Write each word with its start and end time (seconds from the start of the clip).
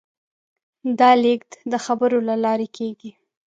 دا 0.99 1.09
لېږد 1.23 1.51
د 1.71 1.73
خبرو 1.85 2.19
له 2.27 2.35
لارې 2.43 2.67
کېږي. 2.77 3.11